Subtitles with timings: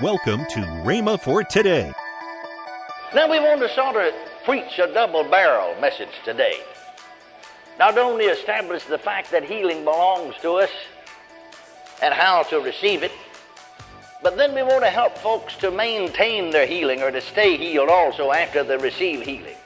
[0.00, 1.92] Welcome to Rhema for today.
[3.16, 6.60] Now we want to sort of preach a double barrel message today.
[7.80, 10.70] Not only establish the fact that healing belongs to us
[12.00, 13.10] and how to receive it,
[14.22, 17.88] but then we want to help folks to maintain their healing or to stay healed
[17.88, 19.56] also after they receive healing.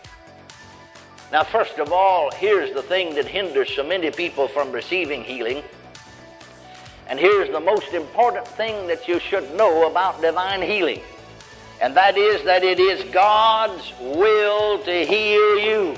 [1.31, 5.63] Now, first of all, here's the thing that hinders so many people from receiving healing.
[7.13, 11.03] And here's the most important thing that you should know about divine healing.
[11.83, 15.95] And that is that it is God's will to heal you.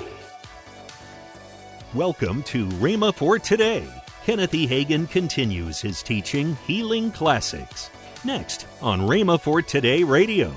[1.93, 3.87] Welcome to Rhema for today.
[4.25, 4.67] Kenneth E.
[4.67, 7.89] Hagin continues his teaching, Healing Classics,
[8.25, 10.53] next on Rhema for Today Radio.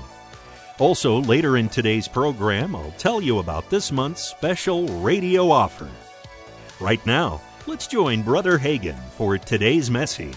[0.77, 5.87] Also, later in today's program, I'll tell you about this month's special radio offer.
[6.81, 7.39] Right now,
[7.69, 10.33] let's join Brother Hagin for today's message.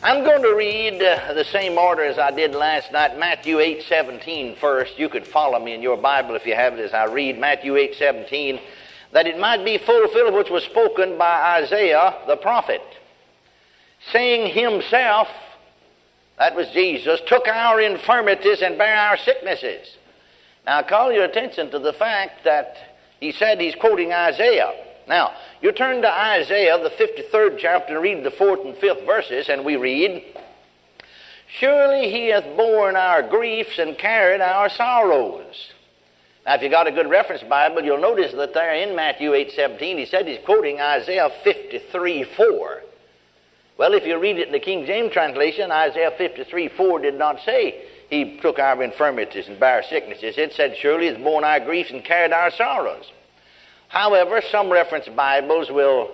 [0.00, 3.82] I'm going to read uh, the same order as I did last night, Matthew 8
[3.82, 4.96] 17 first.
[4.96, 7.74] You could follow me in your Bible if you have it as I read Matthew
[7.74, 8.60] 8 17,
[9.10, 12.82] that it might be fulfilled which was spoken by Isaiah the prophet,
[14.12, 15.26] saying himself,
[16.38, 19.96] that was Jesus, took our infirmities and bare our sicknesses.
[20.64, 22.76] Now, I call your attention to the fact that
[23.18, 24.72] he said he's quoting Isaiah.
[25.06, 29.48] Now, you turn to Isaiah, the 53rd chapter, and read the fourth and fifth verses,
[29.48, 30.24] and we read,
[31.46, 35.70] Surely he hath borne our griefs and carried our sorrows.
[36.46, 39.52] Now, if you got a good reference Bible, you'll notice that there in Matthew 8
[39.52, 42.82] 17, he said he's quoting Isaiah 53 4.
[43.76, 47.40] Well, if you read it in the King James translation, Isaiah 53 4 did not
[47.44, 50.38] say he took our infirmities and bare sicknesses.
[50.38, 53.10] It said, Surely he hath borne our griefs and carried our sorrows.
[53.88, 56.10] However, some reference Bibles will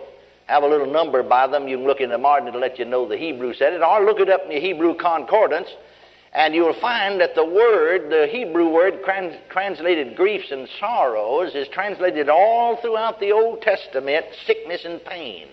[0.46, 1.68] have a little number by them.
[1.68, 4.04] You can look in the margin to let you know the Hebrew said it, or
[4.04, 5.68] look it up in the Hebrew concordance,
[6.32, 11.68] and you'll find that the word, the Hebrew word trans- translated griefs and sorrows, is
[11.68, 15.48] translated all throughout the Old Testament sickness and pain.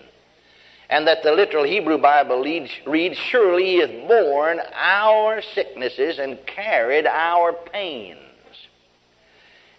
[0.90, 6.38] And that the literal Hebrew Bible leads, reads, Surely he hath borne our sicknesses and
[6.46, 8.18] carried our pains.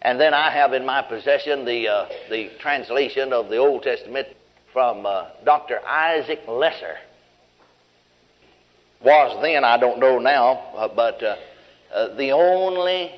[0.02, 4.28] And then I have in my possession the, uh, the translation of the Old Testament
[4.72, 5.86] from uh, Dr.
[5.86, 6.96] Isaac Leeser.
[9.04, 11.36] Was then, I don't know now, uh, but uh,
[11.94, 13.12] uh, the only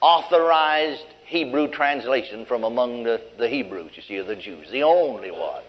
[0.00, 4.68] authorized Hebrew translation from among the, the Hebrews, you see, the Jews.
[4.70, 5.62] The only one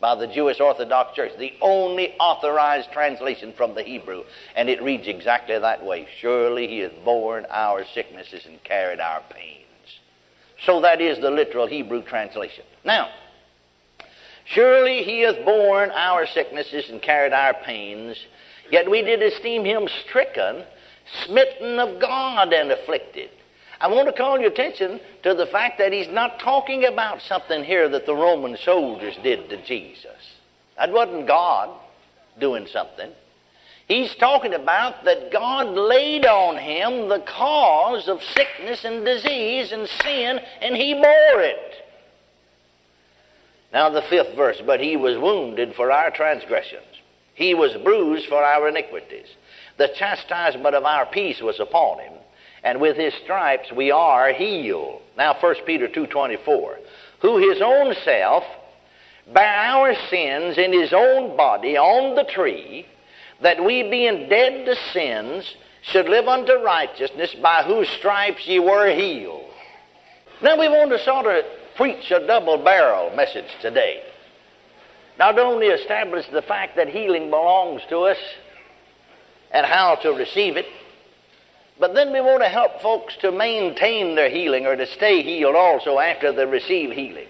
[0.00, 1.32] by the Jewish Orthodox Church.
[1.38, 4.24] The only authorized translation from the Hebrew.
[4.54, 9.22] And it reads exactly that way Surely he hath borne our sicknesses and carried our
[9.30, 9.62] pains.
[10.64, 12.64] So that is the literal Hebrew translation.
[12.84, 13.10] Now,
[14.46, 18.16] surely he hath borne our sicknesses and carried our pains,
[18.70, 20.64] yet we did esteem him stricken,
[21.24, 23.30] smitten of God, and afflicted.
[23.80, 27.62] I want to call your attention to the fact that he's not talking about something
[27.62, 30.34] here that the Roman soldiers did to Jesus.
[30.78, 31.70] That wasn't God
[32.38, 33.10] doing something.
[33.86, 39.86] He's talking about that God laid on him the cause of sickness and disease and
[39.86, 41.84] sin, and he bore it.
[43.72, 46.82] Now, the fifth verse, but he was wounded for our transgressions,
[47.34, 49.26] he was bruised for our iniquities.
[49.76, 52.14] The chastisement of our peace was upon him
[52.66, 55.00] and with his stripes we are healed.
[55.16, 56.76] Now 1 Peter 2.24,
[57.20, 58.42] who his own self
[59.32, 62.84] bare our sins in his own body on the tree,
[63.40, 68.92] that we being dead to sins should live unto righteousness, by whose stripes ye were
[68.92, 69.44] healed.
[70.42, 71.44] Now we want to sort of
[71.76, 74.02] preach a double barrel message today.
[75.20, 78.18] Not only establish the fact that healing belongs to us
[79.52, 80.66] and how to receive it,
[81.78, 85.54] but then we want to help folks to maintain their healing or to stay healed
[85.54, 87.28] also after they receive healing.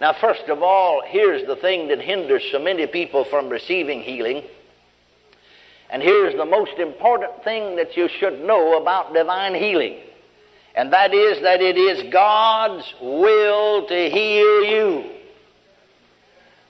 [0.00, 4.42] Now, first of all, here's the thing that hinders so many people from receiving healing.
[5.90, 9.98] And here's the most important thing that you should know about divine healing.
[10.74, 15.10] And that is that it is God's will to heal you.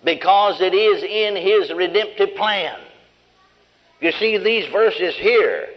[0.03, 2.79] Because it is in His redemptive plan.
[4.01, 5.69] You see, these verses here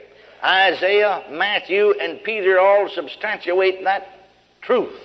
[0.43, 4.07] Isaiah, Matthew, and Peter all substantiate that
[4.61, 4.99] truth.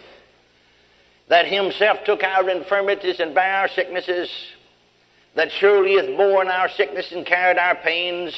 [1.29, 4.31] That himself took our infirmities and bare our sicknesses,
[5.35, 8.35] that surely hath borne our sickness and carried our pains,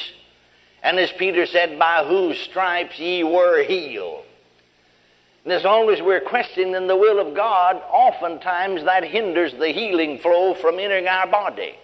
[0.81, 4.23] and as Peter said, by whose stripes ye were healed.
[5.43, 10.19] And as long as we're questioning the will of God, oftentimes that hinders the healing
[10.19, 11.75] flow from entering our body.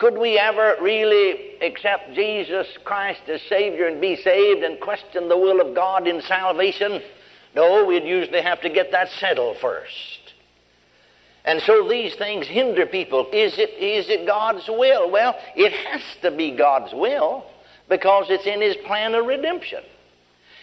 [0.00, 5.36] Could we ever really accept Jesus Christ as Savior and be saved and question the
[5.36, 7.02] will of God in salvation?
[7.54, 10.32] No, we'd usually have to get that settled first.
[11.44, 13.28] And so these things hinder people.
[13.30, 15.10] Is it, is it God's will?
[15.10, 17.44] Well, it has to be God's will
[17.90, 19.82] because it's in His plan of redemption.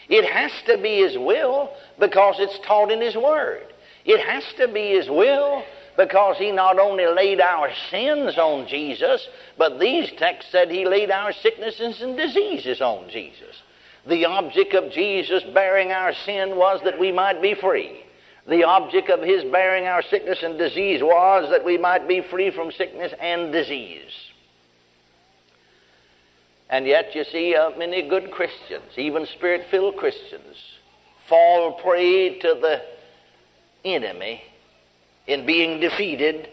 [0.10, 3.68] It has to be His will because it's taught in His Word.
[4.04, 5.64] It has to be His will
[5.98, 9.28] because he not only laid our sins on Jesus,
[9.58, 13.64] but these texts said he laid our sicknesses and diseases on Jesus.
[14.06, 18.04] The object of Jesus bearing our sin was that we might be free.
[18.48, 22.52] The object of his bearing our sickness and disease was that we might be free
[22.52, 24.12] from sickness and disease.
[26.70, 30.58] And yet, you see, uh, many good Christians, even spirit filled Christians,
[31.28, 32.82] fall prey to the
[33.84, 34.44] enemy
[35.28, 36.50] in being defeated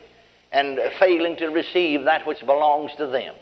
[0.53, 3.35] and failing to receive that which belongs to them.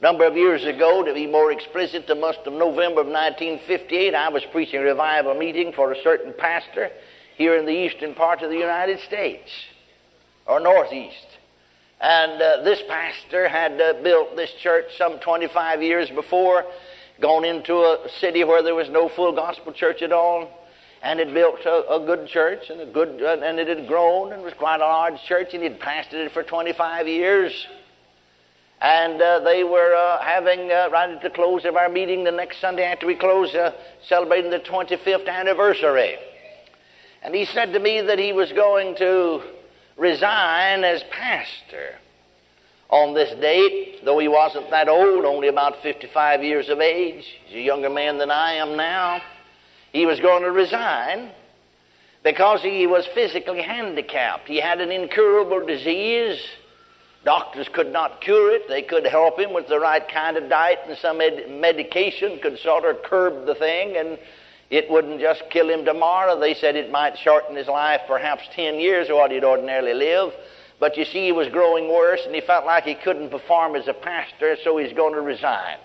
[0.00, 4.14] A number of years ago, to be more explicit, the month of November of 1958,
[4.14, 6.90] I was preaching a revival meeting for a certain pastor
[7.36, 9.50] here in the eastern part of the United States,
[10.46, 11.26] or northeast.
[12.00, 16.64] And uh, this pastor had uh, built this church some 25 years before,
[17.20, 20.48] gone into a city where there was no full gospel church at all,
[21.02, 24.32] and had built a, a good church and a good uh, and it had grown
[24.32, 27.66] and was quite a large church and he'd pastored it for 25 years.
[28.80, 32.30] And uh, they were uh, having uh, right at the close of our meeting the
[32.30, 33.72] next sunday after we closed uh,
[34.06, 36.16] celebrating the 25th anniversary.
[37.22, 39.42] And he said to me that he was going to
[39.96, 41.96] resign as pastor
[42.88, 47.24] on this date though he wasn't that old only about 55 years of age.
[47.46, 49.20] He's a younger man than i am now
[49.92, 51.30] he was going to resign
[52.22, 54.48] because he was physically handicapped.
[54.48, 56.40] He had an incurable disease.
[57.24, 58.68] Doctors could not cure it.
[58.68, 62.58] They could help him with the right kind of diet and some med- medication could
[62.58, 64.18] sort of curb the thing, and
[64.70, 66.38] it wouldn't just kill him tomorrow.
[66.38, 70.32] They said it might shorten his life perhaps 10 years of what he'd ordinarily live.
[70.80, 73.88] But you see, he was growing worse, and he felt like he couldn't perform as
[73.88, 75.78] a pastor, so he's going to resign.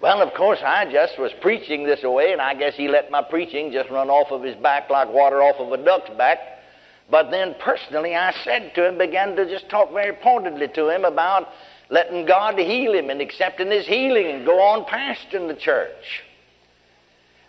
[0.00, 3.22] Well, of course, I just was preaching this away, and I guess he let my
[3.22, 6.38] preaching just run off of his back like water off of a duck's back.
[7.10, 11.04] But then personally, I said to him, began to just talk very pointedly to him
[11.04, 11.48] about
[11.90, 16.22] letting God heal him and accepting his healing and go on pastoring the church.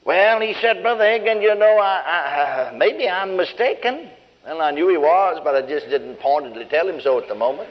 [0.06, 4.10] Well, he said, Brother Hagin, you know, I, I, maybe I'm mistaken.
[4.46, 7.36] Well, I knew he was, but I just didn't pointedly tell him so at the
[7.36, 7.70] moment.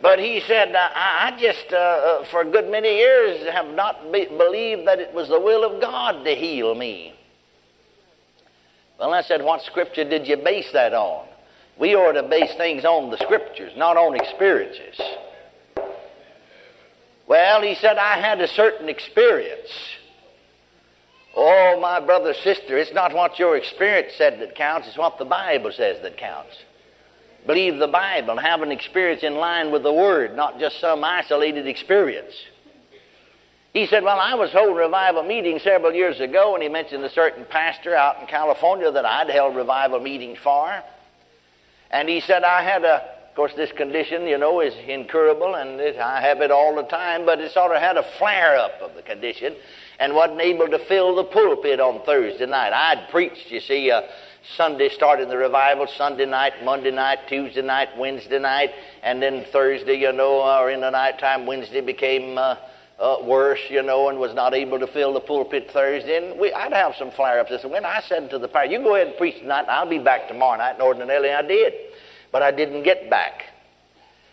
[0.00, 4.12] But he said, I, I just, uh, uh, for a good many years, have not
[4.12, 7.14] be- believed that it was the will of God to heal me.
[8.98, 11.26] Well, I said, What scripture did you base that on?
[11.78, 15.00] We ought to base things on the scriptures, not on experiences.
[17.26, 19.70] Well, he said, I had a certain experience.
[21.36, 25.24] Oh, my brother, sister, it's not what your experience said that counts, it's what the
[25.24, 26.56] Bible says that counts
[27.46, 31.02] believe the Bible and have an experience in line with the Word, not just some
[31.04, 32.34] isolated experience.
[33.72, 37.10] He said, Well, I was holding revival meeting several years ago, and he mentioned a
[37.10, 40.82] certain pastor out in California that I'd held revival meetings for.
[41.90, 42.96] And he said, I had a,
[43.28, 46.82] of course, this condition, you know, is incurable, and it, I have it all the
[46.82, 49.54] time, but it sort of had a flare up of the condition
[49.98, 52.72] and wasn't able to fill the pulpit on Thursday night.
[52.72, 54.02] I'd preached, you see, uh,
[54.56, 58.70] Sunday started the revival, Sunday night, Monday night, Tuesday night, Wednesday night,
[59.02, 62.56] and then Thursday, you know, or in the nighttime, Wednesday became uh,
[62.98, 66.16] uh, worse, you know, and was not able to fill the pulpit Thursday.
[66.16, 67.64] And we, I'd have some flare ups.
[67.64, 69.98] When I said to the pastor, You go ahead and preach tonight, and I'll be
[69.98, 71.72] back tomorrow night, and ordinarily I did.
[72.32, 73.42] But I didn't get back.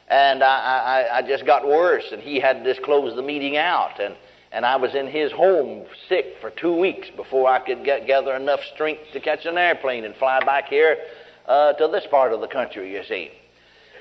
[0.08, 3.58] And I, I, I just got worse, and he had to just close the meeting
[3.58, 4.00] out.
[4.00, 4.16] And
[4.56, 8.34] and I was in his home sick for two weeks before I could get, gather
[8.34, 10.98] enough strength to catch an airplane and fly back here
[11.46, 13.32] uh, to this part of the country, you see.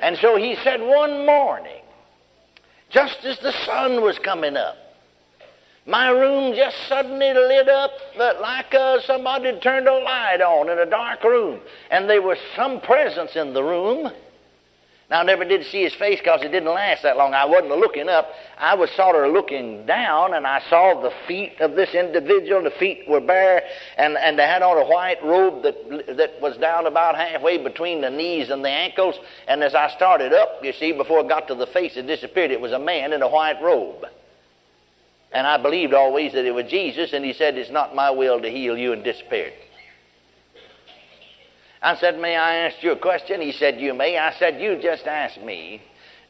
[0.00, 1.82] And so he said one morning,
[2.88, 4.76] just as the sun was coming up,
[5.86, 10.86] my room just suddenly lit up like uh, somebody turned a light on in a
[10.86, 11.58] dark room.
[11.90, 14.12] And there was some presence in the room.
[15.10, 17.34] Now, I never did see his face because it didn't last that long.
[17.34, 18.30] I wasn't looking up.
[18.56, 22.62] I was sort of looking down, and I saw the feet of this individual.
[22.62, 23.62] The feet were bare,
[23.98, 28.00] and, and they had on a white robe that, that was down about halfway between
[28.00, 29.16] the knees and the ankles.
[29.46, 32.50] And as I started up, you see, before it got to the face, it disappeared.
[32.50, 34.06] It was a man in a white robe.
[35.32, 38.40] And I believed always that it was Jesus, and he said, It's not my will
[38.40, 39.52] to heal you, and disappeared.
[41.84, 43.42] I said, May I ask you a question?
[43.42, 44.16] He said, You may.
[44.16, 45.82] I said, You just ask me.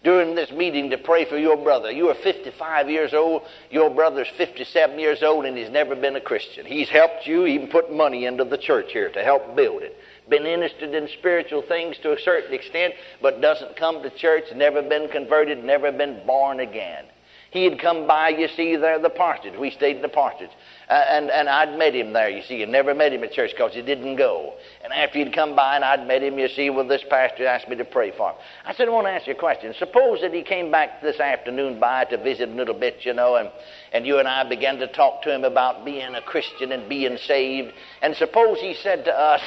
[0.02, 1.90] during this meeting to pray for your brother.
[1.90, 6.20] You are 55 years old, your brother's 57 years old, and he's never been a
[6.20, 6.66] Christian.
[6.66, 9.96] He's helped you, even put money into the church here to help build it.
[10.28, 14.82] Been interested in spiritual things to a certain extent, but doesn't come to church, never
[14.82, 17.06] been converted, never been born again.
[17.54, 19.56] He had come by, you see, there, the parsonage.
[19.56, 20.50] We stayed in the parsonage.
[20.90, 22.60] Uh, and, and I'd met him there, you see.
[22.60, 24.54] I never met him at church because he didn't go.
[24.82, 27.68] And after he'd come by and I'd met him, you see, well, this pastor asked
[27.68, 28.36] me to pray for him.
[28.66, 29.72] I said, I want to ask you a question.
[29.78, 33.36] Suppose that he came back this afternoon by to visit a little bit, you know,
[33.36, 33.48] and,
[33.92, 37.18] and you and I began to talk to him about being a Christian and being
[37.18, 37.72] saved.
[38.02, 39.42] And suppose he said to us,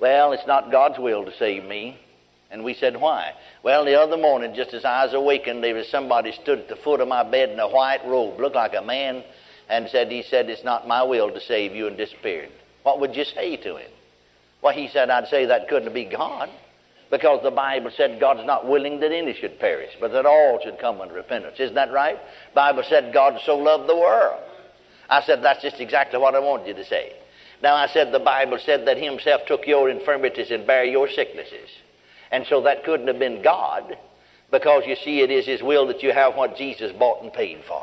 [0.00, 1.98] well, it's not God's will to save me.
[2.50, 3.32] And we said, Why?
[3.62, 6.76] Well, the other morning, just as I was awakened, there was somebody stood at the
[6.76, 9.22] foot of my bed in a white robe, looked like a man,
[9.68, 12.50] and said, He said, It's not my will to save you, and disappeared.
[12.84, 13.90] What would you say to him?
[14.62, 16.48] Well, he said, I'd say that couldn't be God,
[17.10, 20.78] because the Bible said God's not willing that any should perish, but that all should
[20.78, 21.60] come unto repentance.
[21.60, 22.18] Isn't that right?
[22.54, 24.42] Bible said God so loved the world.
[25.10, 27.12] I said, That's just exactly what I wanted you to say.
[27.62, 31.68] Now, I said, The Bible said that Himself took your infirmities and bare your sicknesses.
[32.30, 33.96] And so that couldn't have been God
[34.50, 37.62] because you see, it is His will that you have what Jesus bought and paid
[37.64, 37.82] for.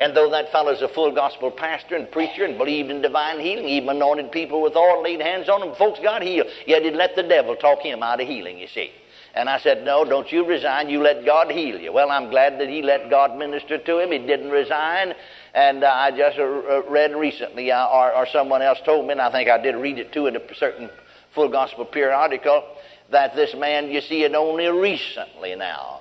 [0.00, 3.68] And though that fellow's a full gospel pastor and preacher and believed in divine healing,
[3.68, 6.48] even anointed people with oil, laid hands on them, folks got healed.
[6.66, 8.90] Yet he'd let the devil talk him out of healing, you see.
[9.34, 10.88] And I said, No, don't you resign.
[10.88, 11.92] You let God heal you.
[11.92, 14.12] Well, I'm glad that he let God minister to him.
[14.12, 15.14] He didn't resign.
[15.54, 19.20] And uh, I just uh, read recently, uh, or, or someone else told me, and
[19.20, 20.88] I think I did read it too in a certain
[21.32, 22.64] full gospel periodical,
[23.10, 26.00] that this man, you see, had only recently now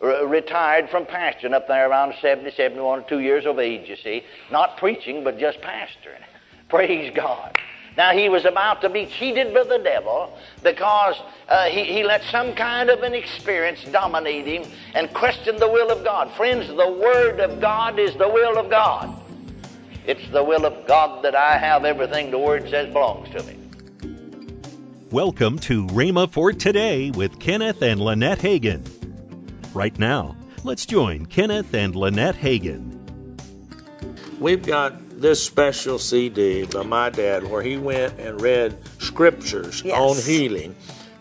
[0.00, 4.24] re- retired from pastoring up there around 70, 71, two years of age, you see.
[4.50, 6.22] Not preaching, but just pastoring.
[6.68, 7.56] Praise God.
[7.96, 11.16] Now, he was about to be cheated by the devil because
[11.48, 15.90] uh, he, he let some kind of an experience dominate him and question the will
[15.90, 16.30] of God.
[16.32, 19.14] Friends, the Word of God is the will of God.
[20.06, 23.61] It's the will of God that I have everything the Word says belongs to me.
[25.12, 28.82] Welcome to Rhema for Today with Kenneth and Lynette Hagin.
[29.74, 32.98] Right now, let's join Kenneth and Lynette Hagin.
[34.40, 39.98] We've got this special CD by my dad where he went and read scriptures Yes.
[39.98, 40.74] on healing.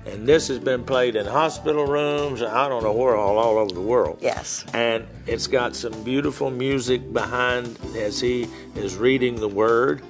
[0.06, 3.74] And this has been played in hospital rooms, I don't know where, all, all over
[3.74, 4.20] the world.
[4.22, 4.64] Yes.
[4.74, 10.02] And it's got some beautiful music behind as he is reading the word.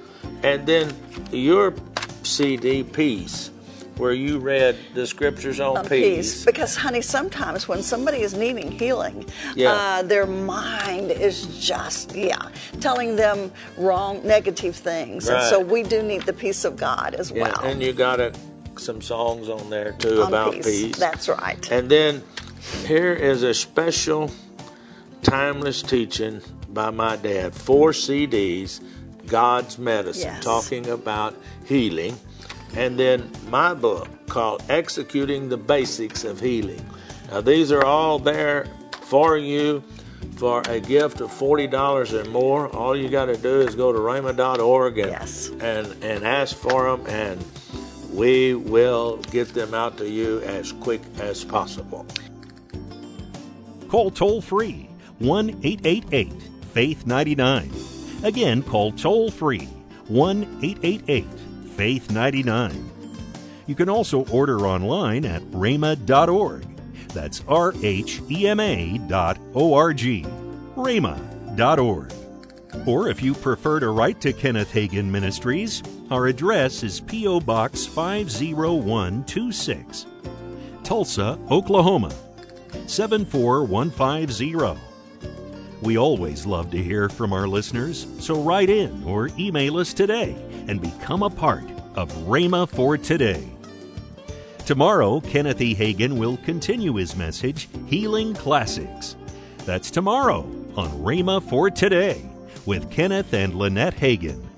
[0.44, 0.94] And then
[1.32, 1.74] your
[2.22, 3.50] CD piece,
[3.96, 6.44] where you read the scriptures on, on peace.
[6.44, 9.72] Because, honey, sometimes when somebody is needing healing, Yeah.
[9.72, 12.48] uh, their mind is just, yeah,
[12.80, 15.28] telling them wrong, negative things.
[15.28, 17.60] And so we do need the peace of God as Yeah, well.
[17.62, 18.32] and you got a,
[18.78, 20.64] some songs on there too on about peace.
[20.66, 20.96] peace.
[20.98, 21.70] That's right.
[21.70, 22.22] And then
[22.86, 24.30] here is a special
[25.22, 27.54] timeless teaching by my dad.
[27.54, 28.80] Four CDs,
[29.26, 30.44] God's Medicine, Yes.
[30.44, 31.34] talking about
[31.66, 32.16] healing.
[32.74, 36.84] And then my book called Executing the Basics of Healing.
[37.30, 38.66] Now, these are all there
[39.02, 39.82] for you
[40.36, 42.68] for a gift of $40 or more.
[42.68, 45.50] All you got to do is go to rhema.org and, Yes.
[45.60, 47.44] and, and ask for them, and
[48.10, 52.06] we will get them out to you as quick as possible.
[53.88, 54.88] Call toll free
[55.18, 56.32] 1 888
[56.72, 57.70] Faith 99.
[58.22, 59.66] Again, call toll free
[60.08, 61.26] 1 888
[61.76, 62.90] Faith 99.
[63.66, 66.66] You can also order online at rhema.org.
[67.08, 70.24] That's R H E M A dot O R G.
[70.76, 72.12] rhema.org.
[72.86, 77.40] Or if you prefer to write to Kenneth Hagin Ministries, our address is P.O.
[77.40, 80.06] Box 50126,
[80.82, 82.10] Tulsa, Oklahoma
[82.86, 84.91] 74150.
[85.82, 90.36] We always love to hear from our listeners, so write in or email us today
[90.68, 93.44] and become a part of Rhema for Today.
[94.64, 95.74] Tomorrow, Kenneth E.
[95.74, 99.16] Hagin will continue his message, Healing Classics.
[99.66, 100.42] That's tomorrow
[100.76, 102.30] on Rhema for Today
[102.64, 104.51] with Kenneth and Lynette Hagin.